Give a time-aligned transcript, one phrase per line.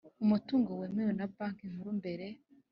[0.23, 2.25] Umutungo wemewe na banki nkuru mbere